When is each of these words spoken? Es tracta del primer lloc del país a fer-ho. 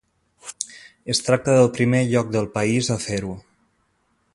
Es 1.15 1.21
tracta 1.27 1.55
del 1.59 1.69
primer 1.77 2.01
lloc 2.15 2.35
del 2.37 2.51
país 2.59 2.91
a 2.97 3.01
fer-ho. 3.09 3.41